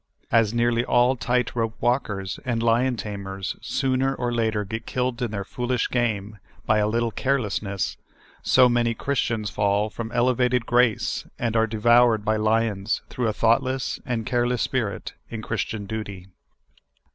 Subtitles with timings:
[0.31, 5.29] As nearl}^ all tight rope walkers and lion tamers sooner or later get killed in
[5.29, 7.97] their foolish game by a little carelessness,
[8.41, 13.99] so man}^ Christians fall from elevated grace, and are devoured by lions, through a thoughtless
[14.03, 16.25] and careless spirit in Christian duty.